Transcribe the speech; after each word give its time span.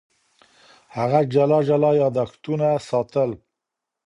هغه 0.97 1.19
جلا 1.33 1.59
جلا 1.67 1.91
یادښتونه 2.01 2.67
ساتل. 2.89 3.31